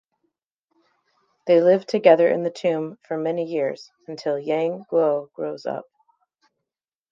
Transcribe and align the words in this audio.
They 1.45 1.61
live 1.61 1.85
together 1.85 2.27
in 2.27 2.41
the 2.41 2.49
tomb 2.49 2.97
for 3.07 3.17
many 3.19 3.43
years 3.45 3.91
until 4.07 4.39
Yang 4.39 4.85
Guo 4.91 5.31
grows 5.33 5.67
up. 5.67 5.85